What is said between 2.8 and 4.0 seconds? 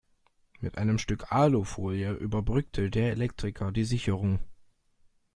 der Elektriker die